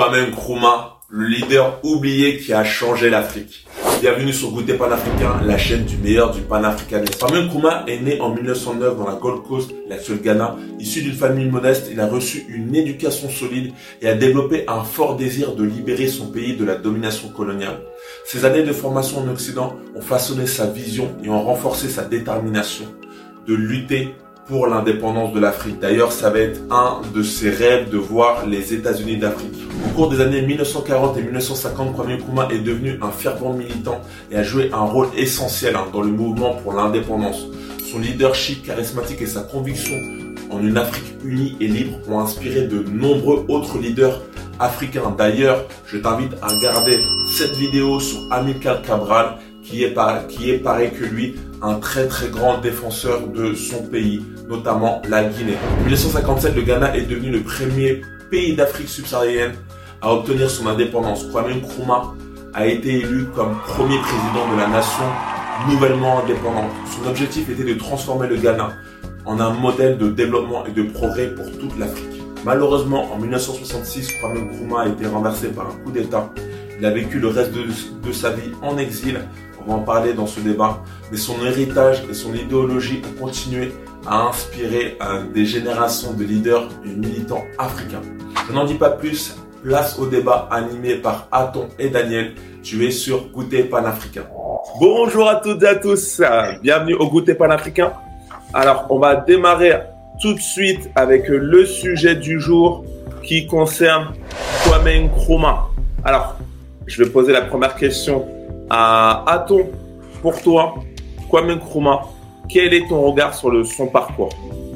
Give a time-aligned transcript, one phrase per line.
[0.00, 3.66] Kwame Nkrumah, le leader oublié qui a changé l'Afrique.
[4.00, 7.18] Bienvenue sur Goûter Panafricain, la chaîne du meilleur du panafricanisme.
[7.18, 10.56] Kwame Nkrumah est né en 1909 dans la Gold Coast, l'actuel Ghana.
[10.78, 15.16] Issu d'une famille modeste, il a reçu une éducation solide et a développé un fort
[15.16, 17.82] désir de libérer son pays de la domination coloniale.
[18.24, 22.86] Ses années de formation en Occident ont façonné sa vision et ont renforcé sa détermination
[23.46, 24.14] de lutter
[24.50, 25.78] pour l'indépendance de l'Afrique.
[25.78, 29.54] D'ailleurs, ça va être un de ses rêves de voir les États-Unis d'Afrique.
[29.86, 34.00] Au cours des années 1940 et 1950, Kwame Nkrumah est devenu un fervent militant
[34.32, 37.46] et a joué un rôle essentiel hein, dans le mouvement pour l'indépendance.
[37.92, 39.94] Son leadership charismatique et sa conviction
[40.50, 44.20] en une Afrique unie et libre ont inspiré de nombreux autres leaders
[44.58, 45.14] africains.
[45.16, 46.98] D'ailleurs, je t'invite à regarder
[47.38, 49.94] cette vidéo sur Amilcar Cabral qui est,
[50.28, 55.24] qui est pareil que lui un très très grand défenseur de son pays, notamment la
[55.24, 55.58] Guinée.
[55.78, 59.52] En 1957, le Ghana est devenu le premier pays d'Afrique subsaharienne
[60.00, 61.24] à obtenir son indépendance.
[61.24, 62.14] Kwame Nkrumah
[62.54, 65.04] a été élu comme premier président de la nation
[65.68, 66.70] nouvellement indépendante.
[66.86, 68.70] Son objectif était de transformer le Ghana
[69.26, 72.06] en un modèle de développement et de progrès pour toute l'Afrique.
[72.44, 76.30] Malheureusement, en 1966, Kwame Nkrumah a été renversé par un coup d'État.
[76.78, 77.64] Il a vécu le reste de,
[78.08, 79.20] de sa vie en exil
[79.66, 83.72] on va en parler dans ce débat, mais son héritage et son idéologie ont continué
[84.06, 88.02] à inspirer euh, des générations de leaders et militants africains.
[88.48, 92.32] Je n'en dis pas plus, place au débat animé par Aton et Daniel.
[92.62, 94.24] Tu es sur Goûter Panafricain.
[94.78, 96.22] Bonjour à toutes et à tous,
[96.62, 97.92] bienvenue au Goûter Panafricain.
[98.52, 99.80] Alors, on va démarrer
[100.20, 102.84] tout de suite avec le sujet du jour
[103.22, 104.14] qui concerne
[104.64, 105.68] Kwame Nkrumah.
[106.04, 106.36] Alors,
[106.86, 108.26] je vais poser la première question
[108.70, 109.66] Aton,
[110.22, 110.74] pour toi,
[111.28, 112.02] Kwame Nkrumah,
[112.48, 114.30] quel est ton regard sur son parcours?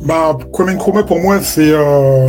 [0.04, 2.26] Bah, Kwame Nkrumah, pour moi, c'est euh,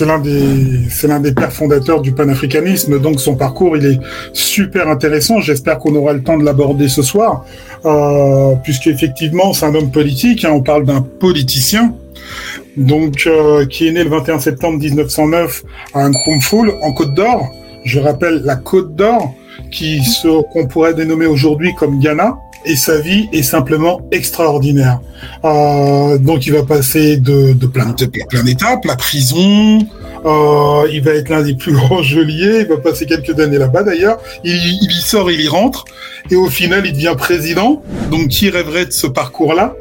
[0.00, 2.98] l'un des des pères fondateurs du panafricanisme.
[3.00, 4.00] Donc, son parcours, il est
[4.32, 5.40] super intéressant.
[5.40, 7.44] J'espère qu'on aura le temps de l'aborder ce soir,
[7.84, 10.44] euh, puisque effectivement, c'est un homme politique.
[10.44, 11.94] Hein, on parle d'un politicien.
[12.76, 15.64] Donc, euh, qui est né le 21 septembre 1909
[15.94, 17.50] à Nkrumah, en Côte d'Or.
[17.84, 19.34] Je rappelle la Côte d'Or
[19.70, 20.00] qui
[20.52, 25.00] qu'on pourrait dénommer aujourd'hui comme Ghana, et sa vie est simplement extraordinaire.
[25.44, 27.94] Euh, donc il va passer de, de plein
[28.28, 29.78] plein d'étapes, la prison,
[30.24, 33.84] euh, il va être l'un des plus grands geôliers, il va passer quelques années là-bas
[33.84, 35.84] d'ailleurs, il, il y sort, il y rentre,
[36.30, 39.74] et au final il devient président, donc qui rêverait de ce parcours-là?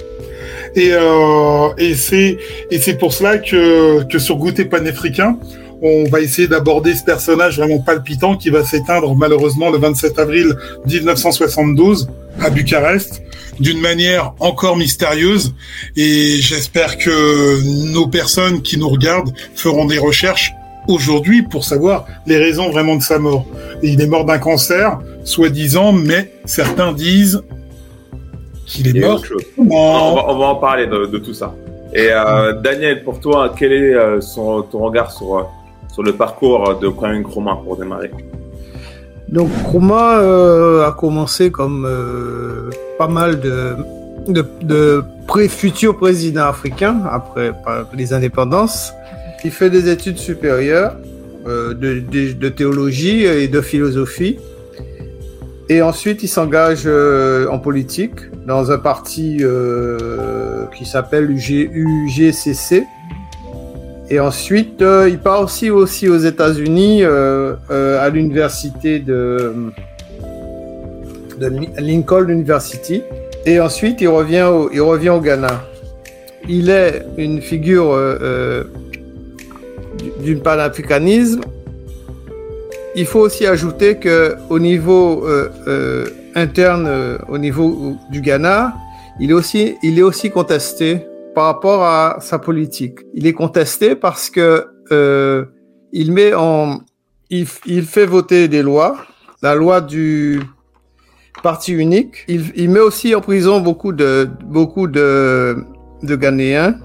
[0.77, 2.37] Et, euh, et c'est
[2.69, 5.37] et c'est pour cela que que sur Goûter panafricain,
[5.85, 10.55] on va essayer d'aborder ce personnage vraiment palpitant qui va s'éteindre malheureusement le 27 avril
[10.87, 12.09] 1972
[12.41, 13.21] à Bucarest
[13.59, 15.53] d'une manière encore mystérieuse
[15.95, 20.53] et j'espère que nos personnes qui nous regardent feront des recherches
[20.87, 23.45] aujourd'hui pour savoir les raisons vraiment de sa mort.
[23.81, 27.43] il est mort d'un cancer, soi-disant, mais certains disent
[28.65, 29.21] qu'il est mort.
[29.57, 29.63] On
[30.15, 31.55] va, on va, en parler de, tout ça.
[31.93, 35.43] Et euh, Daniel, pour toi, quel est euh, son, ton regard sur, euh,
[35.95, 38.11] sur le parcours de Kwame Nkrumah pour démarrer
[39.29, 47.53] Donc euh, a commencé comme euh, pas mal de, pré futurs présidents africains après
[47.93, 48.91] les indépendances.
[49.45, 50.97] Il fait des études supérieures
[51.47, 54.37] euh, de, de, de, théologie et de philosophie.
[55.69, 56.87] Et ensuite, il s'engage
[57.49, 59.41] en politique dans un parti
[60.77, 62.83] qui s'appelle UGCC,
[64.09, 69.71] et ensuite, euh, il part aussi, aussi aux États-Unis euh, euh, à l'université de,
[71.39, 73.01] de, Lincoln University.
[73.47, 75.63] Et ensuite, il revient au, il revient au Ghana.
[76.47, 78.65] Il est une figure euh,
[80.23, 81.41] d'un panafricanisme.
[82.95, 85.27] Il faut aussi ajouter que au niveau
[86.33, 88.73] interne, au niveau du Ghana,
[89.19, 92.99] il est aussi, il est aussi contesté par rapport à sa politique.
[93.13, 95.45] Il est contesté parce que euh,
[95.91, 96.79] il met en,
[97.29, 98.95] il, fait voter des lois,
[99.41, 100.41] la loi du
[101.43, 102.25] parti unique.
[102.27, 105.57] Il, met aussi en prison beaucoup de beaucoup de,
[106.03, 106.75] Ghanéens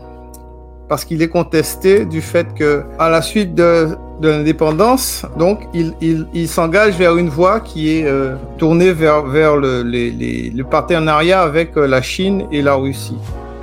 [0.88, 5.94] parce qu'il est contesté du fait que à la suite de, l'indépendance, donc il,
[6.34, 11.76] il, s'engage vers une voie qui est euh, tournée vers, vers le, le partenariat avec
[11.78, 13.16] euh, la Chine et la Russie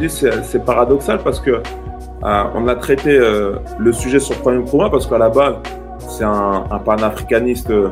[0.07, 1.61] c'est paradoxal parce que
[2.23, 5.55] euh, on a traité euh, le sujet sur Kwame Nkrumah parce qu'à la base,
[6.07, 7.89] c'est un, un panafricaniste euh,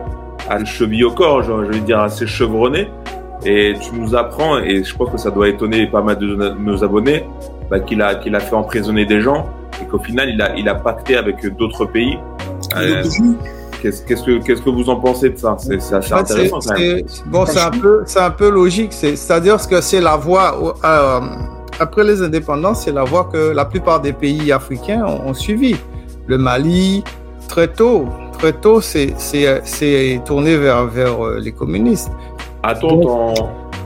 [0.49, 2.89] à cheville au corps, je, vais dire assez chevronné.
[3.45, 6.25] Et tu nous apprends, et je pense que ça doit étonner pas mal de
[6.57, 7.25] nos abonnés,
[7.69, 9.45] bah, qu'il a, qu'il a fait emprisonner des gens
[9.81, 12.17] et qu'au final, il a, il a pacté avec d'autres pays.
[13.81, 15.57] Qu'est-ce que, qu'est-ce que vous en pensez de ça?
[15.59, 16.59] C'est assez intéressant.
[16.59, 17.01] Quand même.
[17.27, 18.93] Bon, c'est un peu, c'est un peu logique.
[18.93, 20.75] C'est-à-dire que c'est la voie.
[20.83, 21.19] Euh,
[21.79, 25.75] après les indépendances, c'est la voie que la plupart des pays africains ont, suivi.
[26.27, 27.03] Le Mali,
[27.47, 29.13] très tôt, très tôt, c'est
[30.25, 32.11] tourné vers, vers euh, les communistes.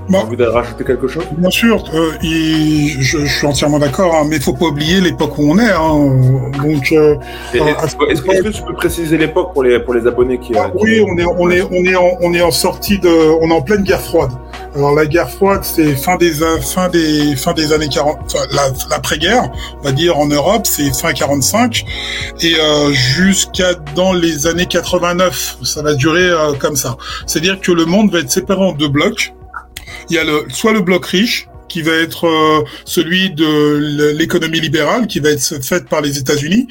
[0.09, 1.23] Attends, vous voulez rajouter quelque chose?
[1.37, 5.51] Bien sûr, euh, je, suis entièrement d'accord, hein, mais il faut pas oublier l'époque où
[5.51, 5.71] on est.
[5.71, 7.15] Hein, donc, euh,
[7.53, 11.17] est-ce que tu peux préciser l'époque pour les pour les abonnés qui, ah, Oui, on
[11.17, 13.09] est on est on est en, on est en sortie de,
[13.41, 14.31] on est en pleine guerre froide.
[14.75, 16.31] Alors la guerre froide, c'est fin des
[16.61, 18.35] fin des fin des années 40,
[18.89, 21.85] l'après-guerre, on va dire en Europe, c'est fin 45
[22.41, 26.97] et euh, jusqu'à dans les années 89, ça va durer euh, comme ça.
[27.25, 29.33] C'est-à-dire que le monde va être séparé en deux blocs.
[30.09, 34.59] Il y a le, soit le bloc riche, qui va être euh, celui de l'économie
[34.59, 36.67] libérale, qui va être faite par les États-Unis,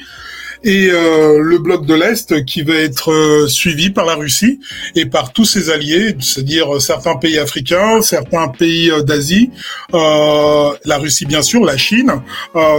[0.61, 4.59] et euh, le bloc de l'Est qui va être euh, suivi par la Russie
[4.93, 9.51] et par tous ses alliés, c'est-à-dire certains pays africains, certains pays d'Asie,
[9.93, 12.11] la Russie bien sûr, la Chine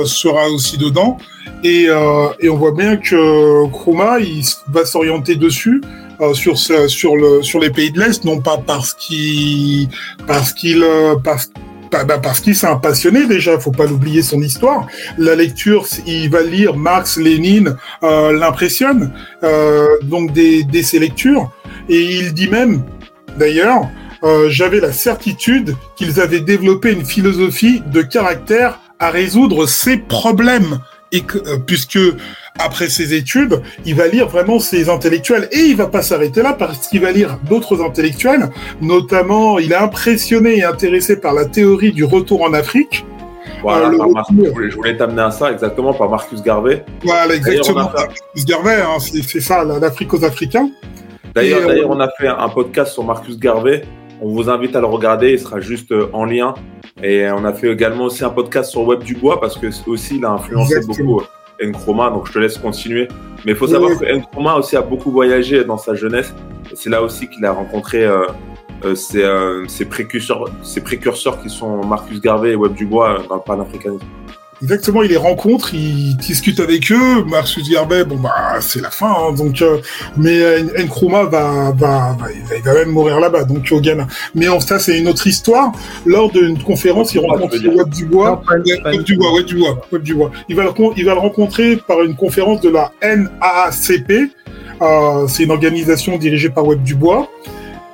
[0.05, 1.17] sera aussi dedans,
[1.65, 1.87] et,
[2.41, 5.81] et on voit bien que Kruma il va s'orienter dessus
[6.21, 9.89] euh, sur sur le sur les pays de l'Est, non pas parce qu'il
[10.27, 11.51] parce qu'il euh, parce
[11.91, 14.87] bah, bah, parce qu'il s'est passionné déjà, faut pas l'oublier son histoire.
[15.19, 19.13] La lecture, il va lire Marx, Lénine, euh, l'impressionne,
[19.43, 21.51] euh, donc des, des ses lectures.
[21.89, 22.85] Et il dit même,
[23.37, 23.89] d'ailleurs,
[24.23, 30.79] euh, j'avais la certitude qu'ils avaient développé une philosophie de caractère à résoudre ces problèmes.
[31.13, 31.99] Et que, puisque
[32.59, 36.53] après ses études, il va lire vraiment ses intellectuels et il va pas s'arrêter là
[36.53, 38.51] parce qu'il va lire d'autres intellectuels,
[38.81, 43.05] notamment il est impressionné et intéressé par la théorie du retour en Afrique.
[43.63, 46.85] Voilà, euh, je voulais, t'amener à ça exactement par Marcus Garvey.
[47.03, 47.91] Voilà, exactement.
[47.95, 50.71] Marcus Garvey, hein, c'est ça, l'Afrique aux Africains.
[51.35, 53.85] D'ailleurs, euh, on a fait un podcast sur Marcus Garvey.
[54.23, 56.55] On vous invite à le regarder, il sera juste euh, en lien.
[57.03, 60.17] Et on a fait également aussi un podcast sur Web du Bois parce que aussi
[60.17, 61.23] il a influencé beaucoup
[61.63, 63.09] Nkrumah, donc je te laisse continuer.
[63.45, 66.35] Mais il faut savoir que Nkrumah aussi a beaucoup voyagé dans sa jeunesse.
[66.75, 68.27] C'est là aussi qu'il a rencontré euh,
[68.85, 73.37] euh, ses, euh, ses, précurseurs, ses précurseurs qui sont Marcus Garvey et Web Dubois dans
[73.37, 74.07] le panafricanisme.
[74.63, 77.25] Exactement, il les rencontre, il discute avec eux.
[77.25, 79.79] Marcus Garvey, bon bah c'est la fin, hein, donc euh,
[80.19, 82.27] mais Nkrumah va, va, va,
[82.57, 84.07] il va même mourir là-bas, donc au Ghana.
[84.35, 85.73] Mais en ça c'est une autre histoire.
[86.05, 90.31] Lors d'une conférence, il rencontre Web Dubois, Web Dubois, Web Dubois, Web Dubois.
[90.49, 94.31] Il va le, il va le rencontrer par une conférence de la NAACP.
[94.83, 97.31] Euh, c'est une organisation dirigée par Web Dubois.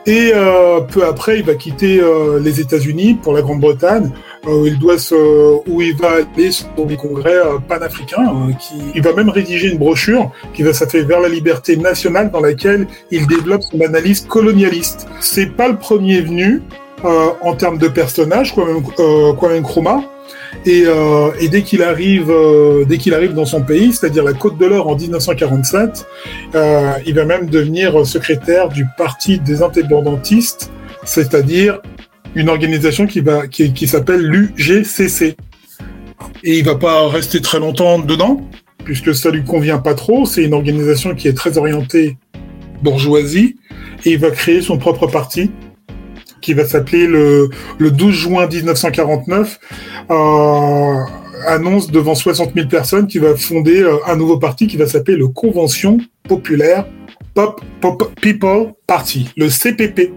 [0.06, 4.12] Et euh, peu après, il va quitter euh, les États-Unis pour la Grande-Bretagne,
[4.46, 5.14] euh, il doit se,
[5.68, 8.26] où il va aller sur des congrès euh, panafricains.
[8.26, 12.30] Hein, qui, il va même rédiger une brochure qui va s'appeler Vers la liberté nationale,
[12.30, 15.06] dans laquelle il développe son analyse colonialiste.
[15.20, 16.62] C'est pas le premier venu
[17.04, 18.82] en termes de personnage, quoi même,
[19.36, 20.02] quoi même Chroma.
[20.64, 24.32] Et, euh, et dès qu'il arrive, euh, dès qu'il arrive dans son pays, c'est-à-dire la
[24.32, 26.06] Côte de l'Or en 1947,
[26.54, 30.70] euh, il va même devenir secrétaire du Parti des indépendantistes,
[31.04, 31.80] c'est-à-dire
[32.36, 33.44] une organisation qui va,
[33.86, 35.36] s'appelle l'UGCC.
[36.44, 38.40] Et il va pas rester très longtemps dedans,
[38.84, 40.26] puisque ça lui convient pas trop.
[40.26, 42.18] C'est une organisation qui est très orientée
[42.82, 43.56] bourgeoisie,
[44.04, 45.50] et il va créer son propre parti
[46.42, 49.58] qui va s'appeler le, le 12 juin 1949,
[50.10, 50.94] euh,
[51.46, 55.16] annonce devant 60 000 personnes qu'il va fonder euh, un nouveau parti qui va s'appeler
[55.16, 56.86] le Convention Populaire
[57.34, 60.12] Pop, Pop People Party, le CPP.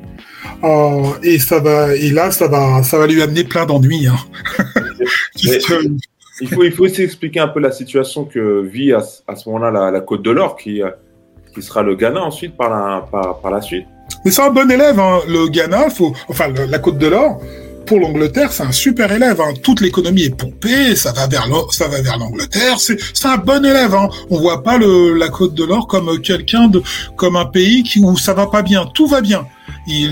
[0.64, 4.08] Euh, et ça va, et là, ça va, ça va lui amener plein d'ennuis.
[4.08, 4.18] Hein.
[5.36, 5.60] il,
[6.50, 9.72] faut, il faut aussi expliquer un peu la situation que vit à, à ce moment-là
[9.72, 10.90] la, la, Côte de l'Or, qui, euh,
[11.54, 13.86] qui sera le Ghana ensuite par la, par, par la suite.
[14.26, 15.20] Mais c'est un bon élève, hein.
[15.28, 17.42] le Ghana, faut, enfin la Côte de l'Or.
[17.90, 19.42] Pour l'Angleterre, c'est un super élève.
[19.42, 19.54] Hein.
[19.64, 22.80] Toute l'économie est pompée, ça va vers l'Angleterre.
[22.80, 23.96] C'est un bon élève.
[23.96, 24.10] Hein.
[24.30, 26.84] On voit pas la Côte de l'Or comme quelqu'un de
[27.16, 28.86] comme un pays qui, où ça va pas bien.
[28.94, 29.46] Tout va bien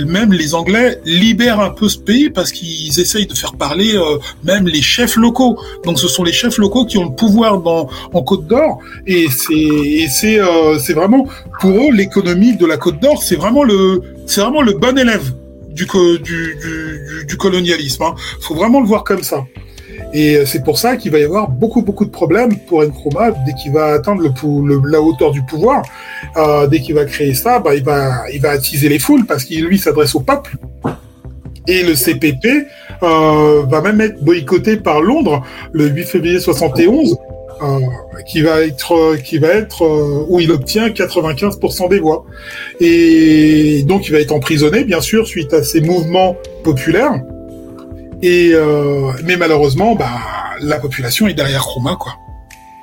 [0.07, 4.17] même les Anglais libèrent un peu ce pays parce qu'ils essayent de faire parler euh,
[4.43, 5.59] même les chefs locaux.
[5.85, 9.27] Donc ce sont les chefs locaux qui ont le pouvoir dans, en Côte d'Or et
[9.29, 11.27] c'est euh, vraiment
[11.59, 14.01] pour eux l'économie de la Côte d'Or c'est vraiment le
[14.79, 15.31] bon élève
[15.77, 15.85] du,
[16.23, 18.03] du, du, du colonialisme.
[18.03, 18.15] Hein.
[18.41, 19.45] Faut vraiment le voir comme ça.
[20.13, 23.53] Et c'est pour ça qu'il va y avoir beaucoup, beaucoup de problèmes pour Nkrumah dès
[23.53, 25.83] qu'il va atteindre le, la hauteur du pouvoir.
[26.37, 29.43] Euh, dès qu'il va créer ça, bah, il, va, il va attiser les foules parce
[29.43, 30.57] qu'il, lui, s'adresse au peuple.
[31.67, 32.67] Et le CPP
[33.03, 35.43] euh, va même être boycotté par Londres
[35.73, 37.17] le 8 février 71
[37.61, 37.79] euh,
[38.27, 42.25] qui va être, qui va être où il obtient 95% des voix.
[42.79, 47.21] Et donc il va être emprisonné, bien sûr, suite à ces mouvements populaires.
[48.21, 48.53] Et
[49.23, 50.09] mais malheureusement, bah
[50.61, 52.13] la population est derrière Roma, quoi.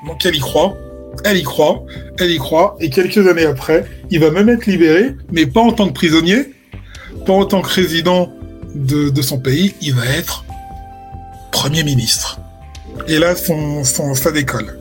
[0.06, 0.76] Donc elle y croit,
[1.24, 1.84] elle y croit,
[2.18, 5.72] elle y croit, et quelques années après, il va même être libéré, mais pas en
[5.72, 6.52] tant que prisonnier,
[7.26, 8.30] pas en tant que résident
[8.74, 10.44] de, son pays, il va être
[11.52, 12.40] Premier ministre.
[13.08, 14.78] Et là, son, son, ça décolle.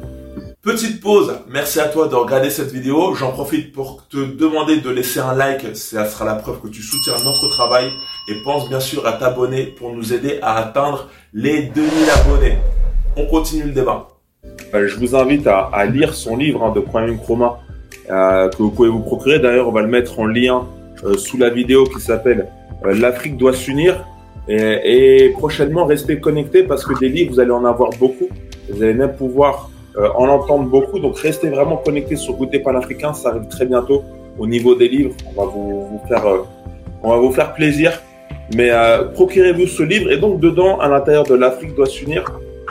[0.63, 3.15] Petite pause, merci à toi de regarder cette vidéo.
[3.15, 6.81] J'en profite pour te demander de laisser un like, ça sera la preuve que tu
[6.81, 7.91] soutiens notre travail.
[8.29, 12.57] Et pense bien sûr à t'abonner pour nous aider à atteindre les 2000 abonnés.
[13.17, 14.07] On continue le débat.
[14.73, 17.59] Euh, je vous invite à, lire son livre hein, de Kwame Nkrumah
[18.09, 19.39] euh, que vous pouvez vous procurer.
[19.39, 20.65] D'ailleurs, on va le mettre en lien
[21.03, 22.47] euh, sous la vidéo qui s'appelle
[22.85, 24.05] L'Afrique doit s'unir.
[24.47, 28.27] Et, prochainement, restez connectés parce que des livres, vous allez en avoir beaucoup.
[28.69, 30.99] Vous allez même pouvoir en entendre beaucoup.
[30.99, 33.13] Donc, restez vraiment connectés sur Goûter Panafricain.
[33.13, 34.03] Ça arrive très bientôt
[34.37, 35.15] au niveau des livres.
[35.35, 36.25] On va vous, faire,
[37.03, 38.01] on va vous faire plaisir.
[38.55, 38.71] Mais
[39.13, 40.11] procurez-vous ce livre.
[40.11, 42.25] Et donc, dedans, à l'intérieur de l'Afrique doit s'unir,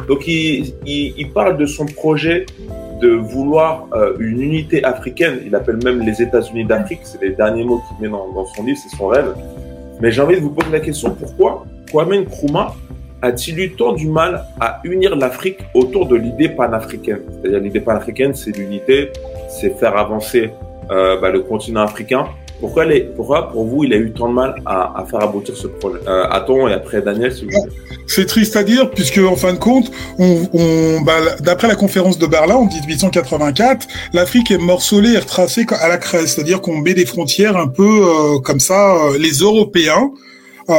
[0.09, 2.47] donc il, il, parle de son projet
[3.01, 5.41] de vouloir euh, une unité africaine.
[5.45, 7.01] Il appelle même les États-Unis d'Afrique.
[7.03, 9.35] C'est les derniers mots qu'il met dans, dans, son livre, c'est son rêve.
[10.03, 12.75] Mais j'ai envie de vous poser la question pourquoi Kwame Nkrumah
[13.23, 17.21] a-t-il eu tant du mal à unir l'Afrique autour de l'idée panafricaine?
[17.31, 19.13] C'est-à-dire l'idée panafricaine, c'est l'unité,
[19.49, 20.51] c'est faire avancer
[20.91, 22.27] euh, bah, le continent africain.
[22.63, 25.57] Pourquoi, les, pourquoi, pour vous, il a eu tant de mal à, à faire aboutir
[25.57, 27.67] ce projet euh, Attends, et après Daniel, s'il vous.
[28.07, 29.91] C'est triste à dire, puisque en fin de compte,
[30.21, 35.67] on, on bah, d'après la conférence de Berlin en 1884, l'Afrique est morcelée et retracée
[35.71, 38.95] à la craie, c'est-à-dire qu'on met des frontières un peu euh, comme ça.
[38.95, 40.13] Euh, les Européens,
[40.71, 40.73] euh,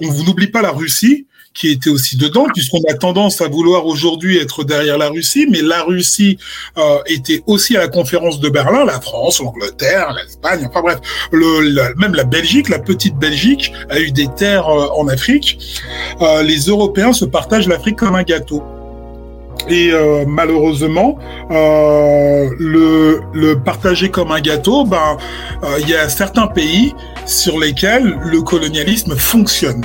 [0.00, 4.38] on n'oublie pas la Russie, qui était aussi dedans, puisqu'on a tendance à vouloir aujourd'hui
[4.38, 6.38] être derrière la Russie, mais la Russie
[6.78, 10.98] euh, était aussi à la conférence de Berlin, la France, l'Angleterre, l'Espagne, enfin bref,
[11.32, 15.58] le, même la Belgique, la petite Belgique a eu des terres euh, en Afrique.
[16.20, 18.62] Euh, les Européens se partagent l'Afrique comme un gâteau.
[19.68, 21.18] Et euh, malheureusement,
[21.50, 25.18] euh, le, le partager comme un gâteau, ben,
[25.80, 26.94] il y a certains pays
[27.26, 29.84] sur lesquels le colonialisme fonctionne.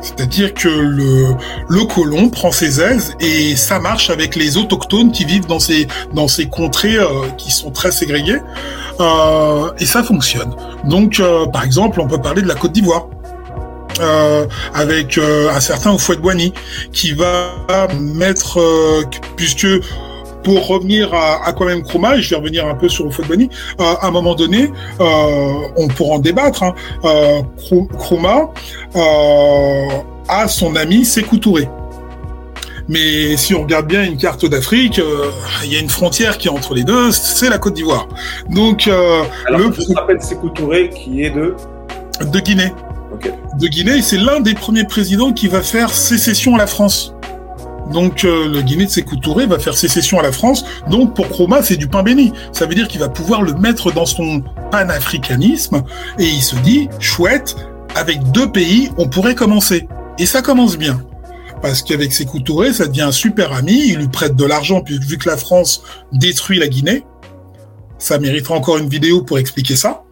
[0.00, 1.34] C'est-à-dire que le,
[1.68, 5.86] le colon prend ses aises et ça marche avec les autochtones qui vivent dans ces,
[6.14, 8.40] dans ces contrées euh, qui sont très ségrégées.
[9.00, 10.54] Euh, et ça fonctionne.
[10.84, 13.06] Donc, euh, par exemple, on peut parler de la Côte d'Ivoire.
[14.00, 16.54] Euh, avec un certain Oufouet-Boigny
[16.90, 17.52] qui va
[17.98, 18.58] mettre,
[19.36, 19.66] puisque
[20.42, 23.84] pour revenir à, à Kwame Nkrumah, et je vais revenir un peu sur Oufouet-Boigny, euh,
[24.00, 24.70] à un moment donné,
[25.00, 28.50] euh, on pourra en débattre, hein, euh, Nkrumah
[28.96, 29.88] euh,
[30.28, 31.68] a son ami Sékou Touré.
[32.88, 35.30] Mais si on regarde bien une carte d'Afrique, euh,
[35.64, 38.08] il y a une frontière qui est entre les deux, c'est la Côte d'Ivoire.
[38.48, 39.72] Donc, euh, Alors, le...
[39.72, 41.54] je rappelle Sékou Touré qui est de
[42.20, 42.72] de Guinée.
[43.14, 43.30] Okay.
[43.58, 47.14] De Guinée, c'est l'un des premiers présidents qui va faire sécession à la France.
[47.92, 50.64] Donc euh, le Guinée de Sékou Touré va faire sécession à la France.
[50.88, 52.32] Donc pour Chroma, c'est du pain béni.
[52.52, 55.82] Ça veut dire qu'il va pouvoir le mettre dans son panafricanisme
[56.18, 57.56] et il se dit chouette,
[57.94, 59.88] avec deux pays, on pourrait commencer.
[60.18, 61.02] Et ça commence bien.
[61.62, 65.18] Parce qu'avec Sékou Touré, ça devient un super ami, il lui prête de l'argent vu
[65.18, 65.82] que la France
[66.12, 67.04] détruit la Guinée.
[67.98, 70.04] Ça méritera encore une vidéo pour expliquer ça.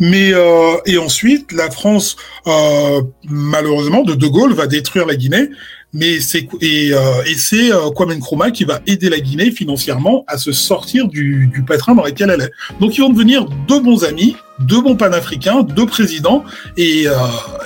[0.00, 2.16] Mais euh, et ensuite, la France,
[2.48, 5.50] euh, malheureusement, de De Gaulle va détruire la Guinée
[5.92, 10.24] mais c'est et, euh, et c'est euh, Kwame Nkrumah qui va aider la Guinée financièrement
[10.26, 12.52] à se sortir du, du pétrin dans lequel elle est.
[12.80, 16.44] Donc ils vont devenir deux bons amis, deux bons panafricains, deux présidents,
[16.76, 17.14] et, euh,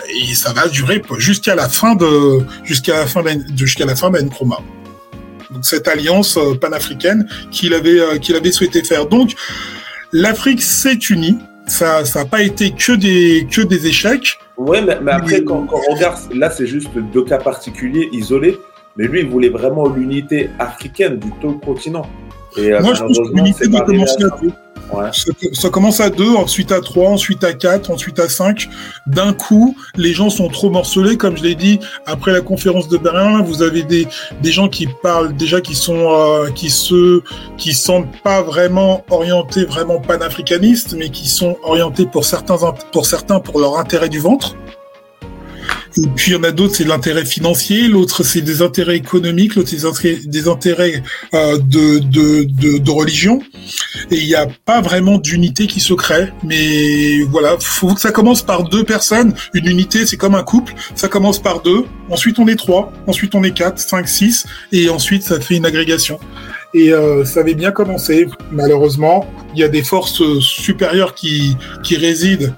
[0.08, 4.10] et ça va durer jusqu'à la fin de jusqu'à la fin de, jusqu'à la fin
[4.10, 4.60] de Nkrumah.
[5.50, 9.06] Donc cette alliance euh, panafricaine qu'il avait euh, qu'il avait souhaité faire.
[9.06, 9.34] Donc
[10.12, 11.36] l'Afrique s'est unie.
[11.66, 14.38] Ça ça n'a pas été que des que des échecs.
[14.56, 18.58] Ouais, mais, mais après, quand, quand, on regarde, là, c'est juste deux cas particuliers, isolés.
[18.96, 22.06] Mais lui, il voulait vraiment l'unité africaine du tout continent.
[22.58, 24.52] Et, euh, Moi, je pense que l'unité doit commencer à deux.
[25.52, 28.68] Ça, commence à deux, ensuite à trois, ensuite à quatre, ensuite à cinq.
[29.06, 31.80] D'un coup, les gens sont trop morcelés, comme je l'ai dit.
[32.06, 34.06] Après la conférence de Berlin, vous avez des,
[34.42, 37.22] des gens qui parlent déjà qui sont euh, qui se
[37.56, 42.56] qui sont pas vraiment orientés vraiment panafricanistes, mais qui sont orientés pour certains
[42.92, 44.54] pour certains pour leur intérêt du ventre.
[45.98, 48.96] Et puis il y en a d'autres, c'est de l'intérêt financier, l'autre c'est des intérêts
[48.96, 51.02] économiques, l'autre c'est des intérêts,
[51.34, 53.40] euh, de, de, de, de, religion.
[54.10, 56.28] Et il n'y a pas vraiment d'unité qui se crée.
[56.44, 59.34] Mais voilà, faut que ça commence par deux personnes.
[59.54, 60.74] Une unité, c'est comme un couple.
[60.94, 61.84] Ça commence par deux.
[62.10, 62.92] Ensuite, on est trois.
[63.06, 64.46] Ensuite, on est quatre, cinq, six.
[64.72, 66.18] Et ensuite, ça fait une agrégation.
[66.74, 68.26] Et euh, ça avait bien commencé.
[68.50, 72.54] Malheureusement, il y a des forces supérieures qui, qui résident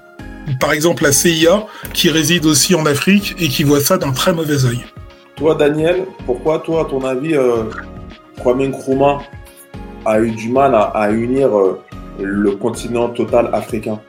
[0.59, 4.33] par exemple la CIA, qui réside aussi en Afrique et qui voit ça d'un très
[4.33, 4.85] mauvais œil.
[5.35, 7.63] Toi, Daniel, pourquoi, toi, à ton avis, euh,
[8.41, 9.19] Kwame Nkrumah
[10.05, 11.81] a eu du mal à, unir euh,
[12.21, 13.99] le continent total africain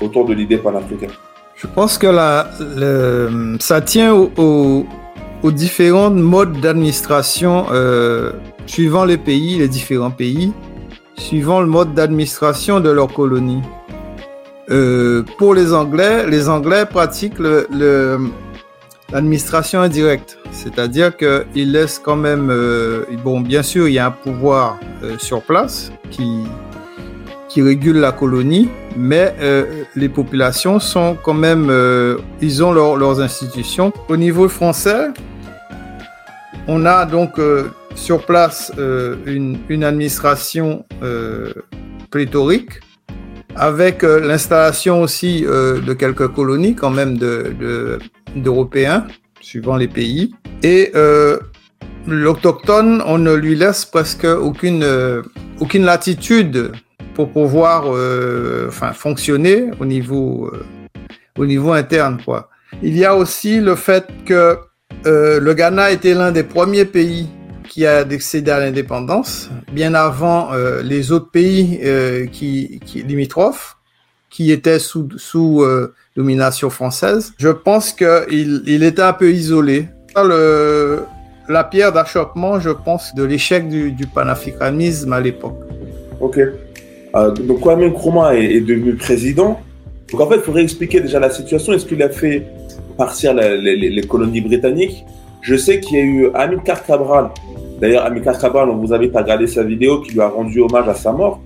[0.00, 1.10] autour de l'idée panafricaine?
[1.56, 2.50] Je pense que la,
[3.58, 4.86] ça tient aux
[5.50, 8.32] différents modes d'administration euh,
[8.66, 10.52] suivant les pays, les différents pays,
[11.16, 13.60] suivant le mode d'administration de leur colonie.
[14.70, 17.40] Euh, pour les Anglais, les Anglais pratiquent
[19.12, 24.12] l'administration indirecte, c'est-à-dire qu'ils laissent quand même, euh, bon, bien sûr, il y a un
[24.12, 26.44] pouvoir euh, sur place qui
[27.48, 29.34] qui régule la colonie, mais
[29.96, 31.68] les populations sont quand même,
[32.40, 33.92] ils ont leurs institutions.
[34.08, 35.08] Au niveau français,
[36.68, 37.40] on a donc
[37.96, 40.84] sur place une, une, administration
[42.12, 42.78] pléthorique
[43.56, 47.18] avec euh, l'installation aussi euh, de quelques colonies quand même
[48.36, 50.34] d'Européens, de, suivant les pays.
[50.62, 51.38] Et euh,
[52.06, 54.84] l'autochtone, on ne lui laisse presque aucune,
[55.60, 56.72] aucune latitude
[57.14, 57.86] pour pouvoir
[58.68, 60.50] enfin, fonctionner au niveau,
[61.38, 62.20] au niveau interne.
[62.24, 62.48] Quoi.
[62.82, 64.58] Il y a aussi le fait que
[65.04, 67.28] le Ghana était l'un des premiers pays
[67.70, 73.76] qui a décédé à l'indépendance, bien avant euh, les autres pays euh, qui, limitrophes,
[74.28, 77.32] qui étaient sous, sous euh, domination française.
[77.38, 79.86] Je pense qu'il il était un peu isolé.
[80.16, 81.04] Le,
[81.48, 85.60] la pierre d'achoppement, je pense, de l'échec du, du panafricanisme à l'époque.
[86.20, 86.40] Ok.
[87.46, 89.60] donc Kwame Nkrumah est, est, devenu président.
[90.10, 91.72] Donc en fait, il faudrait expliquer déjà la situation.
[91.72, 92.48] Est-ce qu'il a fait
[92.96, 95.04] partir les colonies britanniques?
[95.42, 97.30] Je sais qu'il y a eu Amilcar Cabral
[97.80, 100.86] D'ailleurs, Amilcar Cabral, on vous invite à regarder sa vidéo qui lui a rendu hommage
[100.86, 101.40] à sa mort.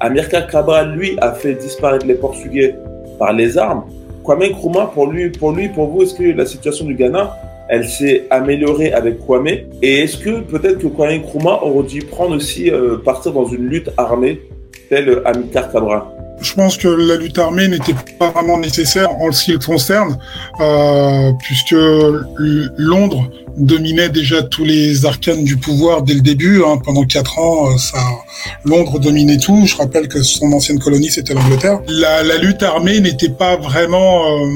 [0.00, 2.74] Amilcar Cabral, lui, a fait disparaître les Portugais
[3.16, 3.84] par les armes.
[4.24, 7.36] Kwame Nkrumah, pour lui, pour lui, pour vous, est-ce que la situation du Ghana,
[7.68, 9.46] elle s'est améliorée avec Kwame?
[9.80, 13.68] Et est-ce que peut-être que Kwame Nkrumah aurait dû prendre aussi euh, partir dans une
[13.68, 14.40] lutte armée
[14.88, 16.02] telle Amilcar Cabral?
[16.40, 20.18] Je pense que la lutte armée n'était pas vraiment nécessaire en ce qui le concerne,
[20.60, 21.76] euh, puisque
[22.76, 26.62] Londres dominait déjà tous les arcanes du pouvoir dès le début.
[26.64, 26.78] Hein.
[26.84, 27.98] Pendant quatre ans, euh, ça,
[28.64, 29.66] Londres dominait tout.
[29.66, 31.80] Je rappelle que son ancienne colonie, c'était l'Angleterre.
[31.88, 34.46] La, la, lutte armée n'était pas vraiment euh,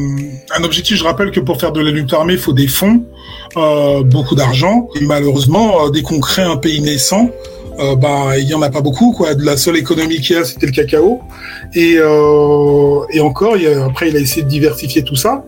[0.56, 0.96] un objectif.
[0.96, 3.02] Je rappelle que pour faire de la lutte armée, il faut des fonds,
[3.56, 4.88] euh, beaucoup d'argent.
[5.00, 7.28] Malheureusement, dès qu'on crée un pays naissant,
[7.80, 9.30] euh, bah il y en a pas beaucoup quoi.
[9.38, 11.20] La seule économie qu'il y a, c'était le cacao.
[11.74, 15.44] Et, euh, et encore, il a, après, il a essayé de diversifier tout ça.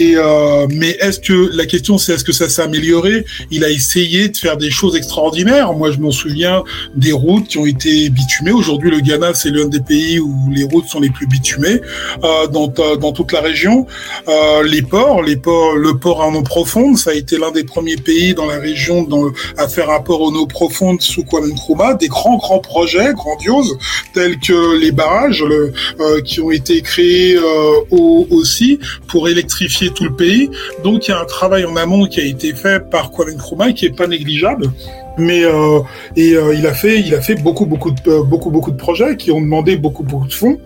[0.00, 3.24] Et euh, mais est-ce que la question c'est est-ce que ça s'est amélioré?
[3.50, 5.72] Il a essayé de faire des choses extraordinaires.
[5.72, 6.62] Moi, je m'en souviens
[6.94, 8.52] des routes qui ont été bitumées.
[8.52, 11.80] Aujourd'hui, le Ghana c'est l'un des pays où les routes sont les plus bitumées
[12.22, 13.86] euh, dans, dans toute la région.
[14.28, 17.64] Euh, les ports, les ports, le port en eau profonde, ça a été l'un des
[17.64, 19.24] premiers pays dans la région dans,
[19.56, 21.94] à faire un port en eau profonde sous Kwame Nkrumah.
[21.94, 23.76] Des grands grands projets grandioses
[24.14, 27.96] tels que les barrages euh, qui ont été créés euh,
[28.30, 30.50] aussi pour électrifier tout le pays.
[30.84, 33.72] Donc il y a un travail en amont qui a été fait par Kwame Nkrumah
[33.72, 34.70] qui est pas négligeable.
[35.16, 35.80] Mais euh,
[36.16, 39.32] et il a fait il a fait beaucoup beaucoup de beaucoup beaucoup de projets qui
[39.32, 40.60] ont demandé beaucoup beaucoup de fonds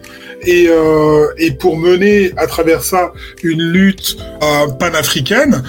[0.47, 0.69] et
[1.39, 4.17] et pour mener à travers ça une lutte
[4.79, 5.63] panafricaine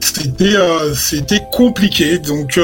[0.00, 0.56] c'était
[0.94, 2.18] c'était compliqué.
[2.18, 2.58] Donc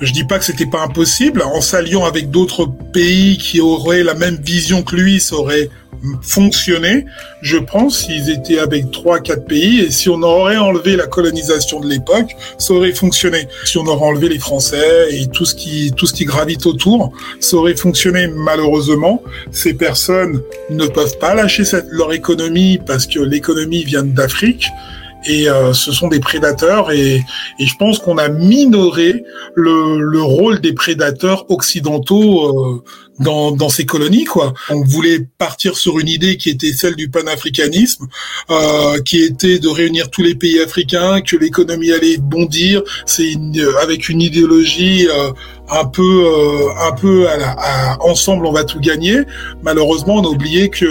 [0.00, 1.42] je dis pas que c'était pas impossible.
[1.42, 5.68] En s'alliant avec d'autres pays qui auraient la même vision que lui ça aurait
[6.22, 7.06] fonctionner,
[7.42, 11.80] je pense, s'ils étaient avec trois, quatre pays, et si on aurait enlevé la colonisation
[11.80, 13.48] de l'époque, ça aurait fonctionné.
[13.64, 17.12] Si on aurait enlevé les Français et tout ce qui, tout ce qui gravite autour,
[17.40, 18.28] ça aurait fonctionné.
[18.28, 24.66] Malheureusement, ces personnes ne peuvent pas lâcher cette, leur économie parce que l'économie vient d'Afrique
[25.26, 27.24] et euh, ce sont des prédateurs et,
[27.58, 29.22] et je pense qu'on a minoré
[29.54, 32.82] le, le, rôle des prédateurs occidentaux euh,
[33.18, 34.54] dans, dans ces colonies quoi.
[34.70, 38.06] On voulait partir sur une idée qui était celle du panafricanisme,
[38.50, 43.34] euh, qui était de réunir tous les pays africains, que l'économie allait bondir, c'est
[43.82, 45.32] avec une idéologie euh,
[45.68, 46.26] un peu
[46.80, 49.18] un peu à la, à, ensemble on va tout gagner.
[49.62, 50.86] Malheureusement on a oublié que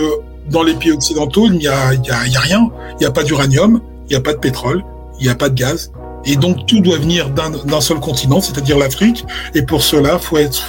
[0.50, 3.82] dans les pays occidentaux il n'y a, a, a rien, il n'y a pas d'uranium,
[4.10, 4.84] il n'y a pas de pétrole,
[5.20, 5.92] il n'y a pas de gaz,
[6.26, 9.26] et donc tout doit venir d'un seul continent, c'est-à-dire l'Afrique.
[9.56, 10.60] Et pour cela, faut être,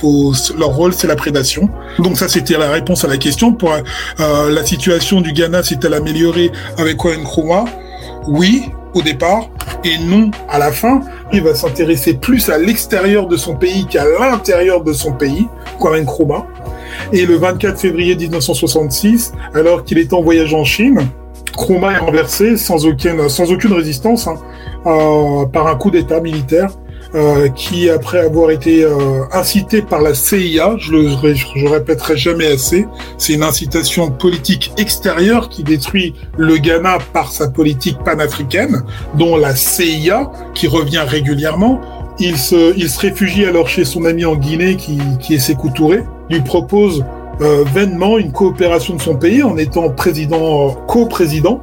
[0.56, 1.68] leur rôle, c'est la prédation.
[1.98, 3.52] Donc ça, c'était la réponse à la question.
[3.52, 7.64] Pour euh, la situation du Ghana s'est-elle améliorée avec Kwame Nkrumah?
[8.28, 9.48] Oui, au départ,
[9.84, 11.00] et non à la fin.
[11.32, 15.48] Il va s'intéresser plus à l'extérieur de son pays qu'à l'intérieur de son pays,
[15.78, 16.46] Kwame Nkrumah.
[17.12, 21.08] Et le 24 février 1966, alors qu'il est en voyage en Chine,
[21.52, 24.26] Nkrumah est renversé sans aucune, sans aucune résistance.
[24.26, 24.36] Hein.
[24.86, 26.70] Euh, par un coup d'État militaire
[27.14, 32.46] euh, qui, après avoir été euh, incité par la CIA, je le je répéterai jamais
[32.46, 32.86] assez,
[33.18, 38.84] c'est une incitation politique extérieure qui détruit le Ghana par sa politique panafricaine,
[39.14, 41.78] dont la CIA, qui revient régulièrement.
[42.18, 45.68] Il se, il se réfugie alors chez son ami en Guinée, qui, qui est Sékou
[45.68, 47.04] Touré, lui propose
[47.40, 51.62] euh, vainement une coopération de son pays en étant président, co-président,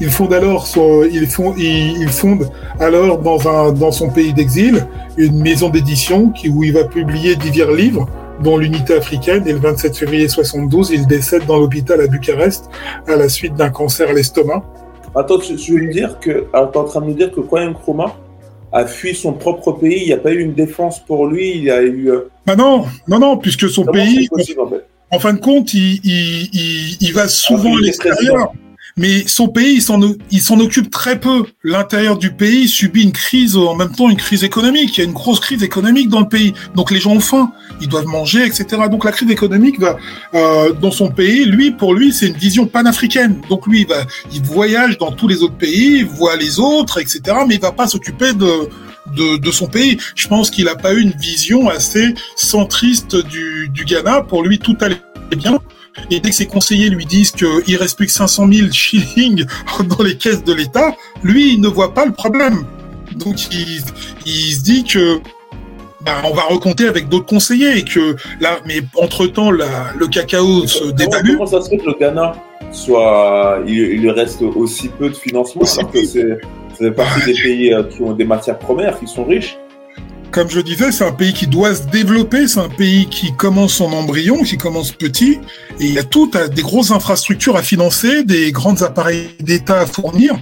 [0.00, 2.50] il fonde alors son, il fonde, il, fonde
[2.80, 7.36] alors dans un, dans son pays d'exil une maison d'édition qui, où il va publier
[7.36, 8.08] divers livres
[8.42, 9.46] dont l'unité africaine.
[9.46, 12.68] Et le 27 février 72, il décède dans l'hôpital à Bucarest
[13.06, 14.64] à la suite d'un cancer à l'estomac.
[15.14, 18.16] Attends, tu, veux me dire que, es en train de me dire que Kwame Nkrumah
[18.72, 21.62] a fui son propre pays, il n'y a pas eu une défense pour lui, il
[21.62, 22.10] y a eu...
[22.10, 24.66] Euh, bah non, non, non, puisque son pays, en,
[25.18, 28.52] fin de compte, il, il, il va souvent à l'extérieur
[28.96, 29.82] mais son pays,
[30.30, 31.44] il s'en occupe très peu.
[31.64, 34.96] L'intérieur du pays subit une crise, en même temps une crise économique.
[34.96, 36.54] Il y a une grosse crise économique dans le pays.
[36.76, 38.82] Donc les gens ont faim, ils doivent manger, etc.
[38.88, 39.96] Donc la crise économique va
[40.34, 41.44] euh, dans son pays.
[41.44, 43.40] Lui, pour lui, c'est une vision panafricaine.
[43.48, 47.00] Donc lui, il, va, il voyage dans tous les autres pays, il voit les autres,
[47.00, 47.20] etc.
[47.48, 48.68] Mais il va pas s'occuper de,
[49.06, 49.98] de, de, son pays.
[50.14, 54.22] Je pense qu'il n'a pas eu une vision assez centriste du, du Ghana.
[54.22, 55.00] Pour lui, tout allait
[55.36, 55.58] bien.
[56.10, 59.44] Et dès que ses conseillers lui disent qu'il reste plus que 500 000 shillings
[59.96, 62.64] dans les caisses de l'État, lui, il ne voit pas le problème.
[63.16, 65.20] Donc, il, se dit que
[66.00, 70.66] bah, on va recompter avec d'autres conseillers et que là, mais entre temps, le cacao
[70.66, 71.34] se dévalue.
[71.34, 72.34] Comment ça se fait que le Ghana
[72.72, 76.38] soit, il, reste aussi peu de financement alors que c'est
[76.90, 79.58] partie des pays euh, qui ont des matières premières, qui sont riches
[80.34, 83.80] comme je disais, c'est un pays qui doit se développer, c'est un pays qui commence
[83.80, 85.38] en embryon, qui commence petit,
[85.78, 89.86] et il y a tout, des grosses infrastructures à financer, des grands appareils d'État à
[89.86, 90.34] fournir.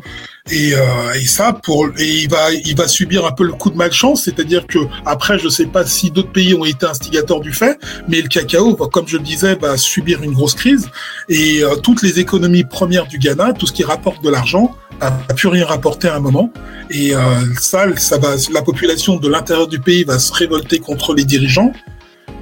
[0.50, 3.70] Et, euh, et, ça pour et il va il va subir un peu le coup
[3.70, 7.52] de malchance, c'est-à-dire que après je sais pas si d'autres pays ont été instigateurs du
[7.52, 7.78] fait,
[8.08, 10.90] mais le cacao, comme je le disais, va subir une grosse crise
[11.28, 15.10] et euh, toutes les économies premières du Ghana, tout ce qui rapporte de l'argent, a
[15.34, 16.52] plus rien rapporté à un moment.
[16.90, 17.20] Et euh,
[17.60, 21.72] ça, ça va, la population de l'intérieur du pays va se révolter contre les dirigeants,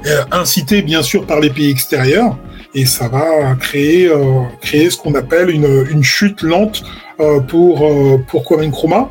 [0.07, 2.37] euh, incité bien sûr par les pays extérieurs,
[2.75, 6.83] et ça va créer euh, créer ce qu'on appelle une, une chute lente
[7.21, 9.11] euh, pour, euh, pour Kwame Nkrumah.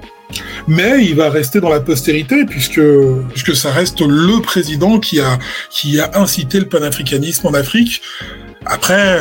[0.67, 2.81] Mais il va rester dans la postérité puisque,
[3.29, 5.39] puisque ça reste le président qui a,
[5.71, 8.01] qui a incité le panafricanisme en Afrique.
[8.65, 9.19] Après,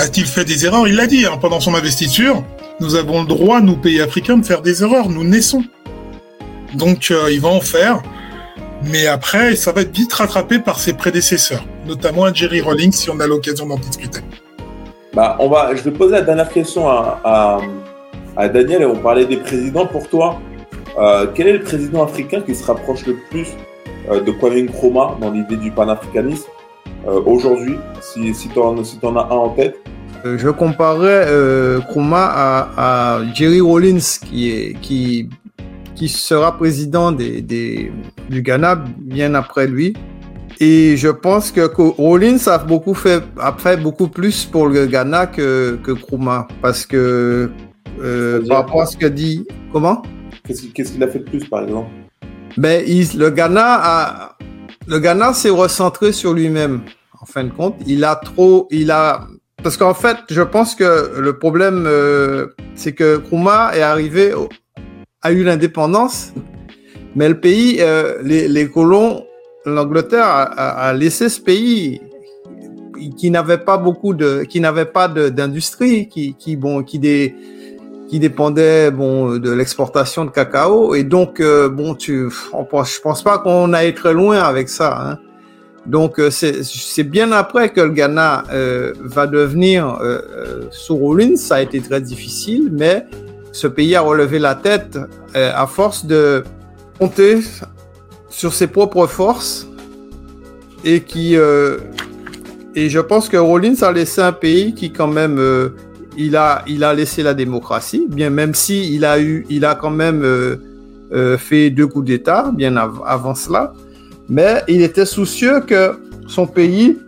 [0.00, 0.88] a-t-il fait des erreurs?
[0.88, 2.42] Il l'a dit hein, pendant son investiture.
[2.80, 5.08] Nous avons le droit, nous pays africains, de faire des erreurs.
[5.08, 5.62] Nous naissons.
[6.74, 8.02] Donc, euh, il va en faire.
[8.84, 13.18] Mais après, ça va être vite rattrapé par ses prédécesseurs, notamment Jerry Rawlings, si on
[13.20, 14.20] a l'occasion d'en discuter.
[15.14, 17.60] Bah, on va, je vais poser la dernière question à,
[18.36, 20.38] à Daniel, et on parlait des présidents pour toi.
[20.96, 23.48] Euh, quel est le président africain qui se rapproche le plus
[24.10, 26.48] euh, de Kwame Nkrumah dans l'idée du panafricanisme
[27.06, 29.76] euh, aujourd'hui, si, si tu en, si en, as un en tête?
[30.24, 31.26] Je comparerais
[31.78, 32.68] Nkrumah à,
[33.16, 35.28] à, Jerry Rawlins, qui, est, qui,
[35.98, 37.90] qui sera président des, des,
[38.30, 39.94] du Ghana bien après lui.
[40.60, 41.62] Et je pense que
[42.00, 46.86] Rawlins a beaucoup fait, a fait beaucoup plus pour le Ghana que, que Nkrumah, parce
[46.86, 47.50] que
[48.00, 49.46] euh, par rapport à ce qu'a dit.
[49.72, 50.02] Comment?
[50.46, 51.90] Qu'est-ce qu'il a fait de plus, par exemple?
[52.56, 54.36] Ben, le Ghana a,
[54.86, 56.82] le Ghana s'est recentré sur lui-même.
[57.20, 59.26] En fin de compte, il a trop, il a,
[59.62, 64.32] parce qu'en fait, je pense que le problème, euh, c'est que Kruma est arrivé,
[65.22, 66.32] a eu l'indépendance,
[67.14, 69.24] mais le pays, euh, les, colons,
[69.66, 72.00] l'Angleterre a, laissé ce pays
[73.16, 76.98] qui n'avait pas beaucoup de, qui n'avait pas d'industrie, qui, qui, bon, qui
[78.08, 82.28] qui dépendait bon de l'exportation de cacao et donc euh, bon tu
[82.70, 85.18] pense, je pense pas qu'on aille très loin avec ça hein.
[85.84, 89.98] donc euh, c'est bien après que le Ghana euh, va devenir
[90.70, 93.06] sous Rollins ça a été très difficile mais
[93.52, 94.98] ce pays a relevé la tête
[95.34, 96.44] à force de
[96.98, 97.40] compter
[98.30, 99.66] sur ses propres forces
[100.84, 105.38] et qui et je pense que Rollins a laissé un pays qui quand même
[106.18, 109.76] il a, il a laissé la démocratie, bien même si il a eu, il a
[109.76, 110.56] quand même euh,
[111.12, 113.72] euh, fait deux coups d'État bien avant cela,
[114.28, 115.92] mais il était soucieux que
[116.26, 116.98] son pays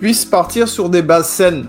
[0.00, 1.66] puisse partir sur des bases saines.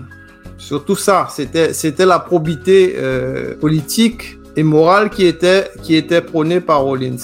[0.58, 6.60] Surtout ça, c'était, c'était la probité euh, politique et morale qui était, qui était prônée
[6.60, 7.16] par Rollins.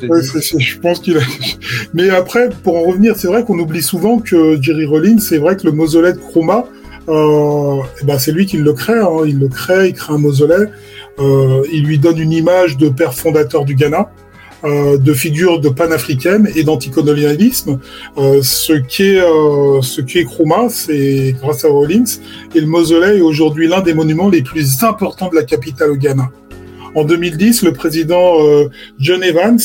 [0.00, 1.20] Je, pense qu'il a...
[1.94, 5.56] Mais après, pour en revenir, c'est vrai qu'on oublie souvent que Jerry Rollins, c'est vrai
[5.56, 6.64] que le mausolée de Chroma,
[7.08, 8.98] euh, eh ben c'est lui qui le crée.
[8.98, 9.24] Hein.
[9.26, 10.66] Il le crée, il crée un mausolée.
[11.18, 14.10] Euh, il lui donne une image de père fondateur du Ghana.
[14.64, 17.78] Euh, de figure de panafricaine et d'anticolonialisme.
[18.16, 22.04] Euh, ce euh, ce qui est Krumah, c'est grâce à Rollins
[22.54, 25.96] et le mausolée est aujourd'hui l'un des monuments les plus importants de la capitale au
[25.96, 26.30] Ghana.
[26.94, 29.60] En 2010, le président euh, John Evans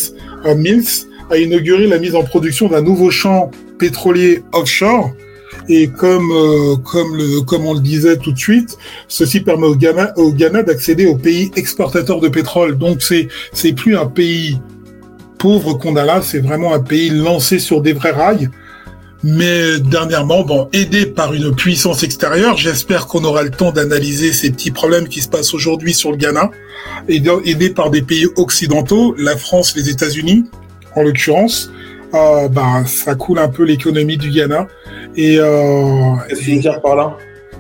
[0.58, 5.12] Mills a inauguré la mise en production d'un nouveau champ pétrolier offshore.
[5.70, 9.76] Et comme euh, comme le comme on le disait tout de suite, ceci permet au
[9.76, 12.78] Ghana au Ghana d'accéder au pays exportateur de pétrole.
[12.78, 14.58] Donc c'est c'est plus un pays
[15.40, 18.50] pauvre qu'on a là, c'est vraiment un pays lancé sur des vrais rails
[19.24, 24.50] mais dernièrement, bon, aidé par une puissance extérieure, j'espère qu'on aura le temps d'analyser ces
[24.50, 26.52] petits problèmes qui se passent aujourd'hui sur le Ghana,
[27.10, 30.46] aidé par des pays occidentaux, la France, les États-Unis,
[30.96, 31.70] en l'occurrence.
[32.14, 34.68] Euh, bah, ça coule un peu l'économie du Ghana.
[35.16, 37.18] Et euh, qu'est-ce que tu veux dire par là?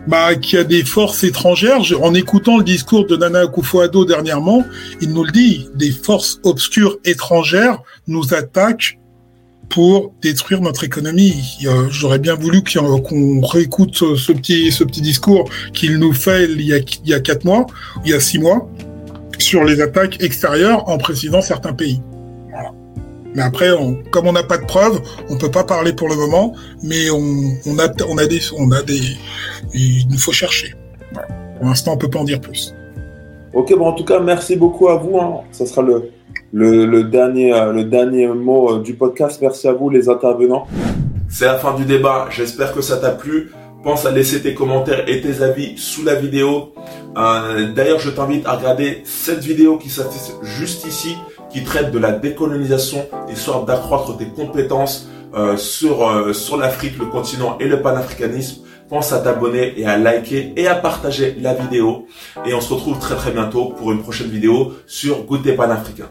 [0.09, 1.81] Bah, qu'il y a des forces étrangères.
[2.01, 4.65] En écoutant le discours de Nana Akufo-Addo dernièrement,
[5.01, 8.97] il nous le dit, des forces obscures étrangères nous attaquent
[9.69, 11.35] pour détruire notre économie.
[11.91, 16.73] J'aurais bien voulu qu'on réécoute ce petit, ce petit discours qu'il nous fait il y,
[16.73, 17.67] a, il y a quatre mois,
[18.03, 18.67] il y a six mois,
[19.37, 22.01] sur les attaques extérieures en précisant certains pays.
[23.35, 23.69] Mais après,
[24.11, 27.19] comme on n'a pas de preuves, on peut pas parler pour le moment, mais on,
[27.67, 28.99] on, a, on a des, on a des,
[29.73, 30.73] il nous faut chercher.
[31.57, 32.73] Pour l'instant, on peut pas en dire plus.
[33.53, 35.19] Ok, bon, en tout cas, merci beaucoup à vous.
[35.19, 35.41] Hein.
[35.51, 36.11] Ça sera le,
[36.53, 39.39] le, dernier, euh, le dernier mot euh, du podcast.
[39.41, 40.67] Merci à vous, les intervenants.
[41.27, 42.27] C'est la fin du débat.
[42.31, 43.51] J'espère que ça t'a plu.
[43.83, 46.73] Pense à laisser tes commentaires et tes avis sous la vidéo.
[47.17, 51.15] Euh, d'ailleurs, je t'invite à regarder cette vidéo qui s'affiche juste ici,
[51.49, 55.09] qui traite de la décolonisation, histoire d'accroître tes compétences
[55.57, 58.63] sur, sur l'Afrique, le continent et le panafricanisme.
[58.89, 62.07] Pense à t'abonner et à liker et à partager la vidéo.
[62.45, 66.09] Et on se retrouve très très bientôt pour une prochaine vidéo sur Goûter panafricain.